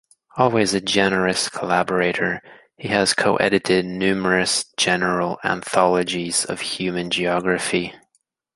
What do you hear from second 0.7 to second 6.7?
a generous collaborator, he has co-edited numerous general anthologies of